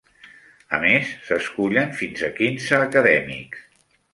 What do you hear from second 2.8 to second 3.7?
acadèmics.